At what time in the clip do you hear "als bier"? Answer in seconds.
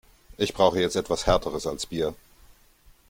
1.67-2.15